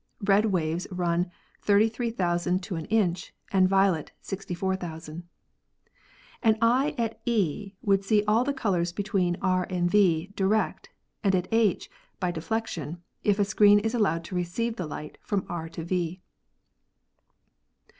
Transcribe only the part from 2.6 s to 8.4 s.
to an inch and violet 64,000. An eye at E would see